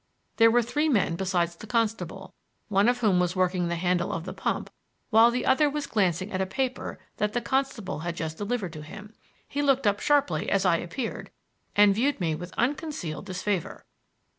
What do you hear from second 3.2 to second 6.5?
working the handle of the pump, while another was glancing at a